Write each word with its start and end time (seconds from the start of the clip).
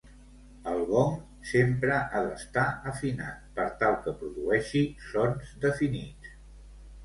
El 0.69 0.79
gong 0.91 1.11
sempre 1.49 1.99
ha 1.99 2.23
d'estar 2.29 2.65
afinat, 2.93 3.45
per 3.61 3.69
tal 3.85 4.01
que 4.07 4.17
produeixi 4.25 4.85
sons 5.15 5.57
definits. 5.69 6.37